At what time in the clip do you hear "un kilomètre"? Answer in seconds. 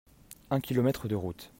0.49-1.07